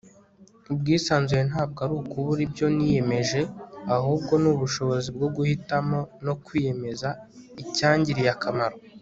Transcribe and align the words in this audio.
ubwisanzure 0.71 1.41
ntabwo 1.51 1.79
ari 1.85 1.93
ukubura 2.01 2.41
ibyo 2.47 2.67
niyemeje, 2.75 3.41
ahubwo 3.95 4.33
ni 4.41 4.47
ubushobozi 4.53 5.07
bwo 5.15 5.27
guhitamo- 5.35 5.99
no 6.25 6.33
kwiyemeza- 6.43 7.07
icyangiriye 7.61 8.29
akamaro 8.37 8.75